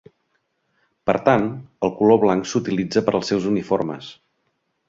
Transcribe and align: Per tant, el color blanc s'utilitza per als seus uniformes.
Per 1.09 1.15
tant, 1.27 1.45
el 1.89 1.93
color 1.99 2.21
blanc 2.25 2.51
s'utilitza 2.53 3.07
per 3.11 3.17
als 3.19 3.33
seus 3.33 3.47
uniformes. 3.55 4.13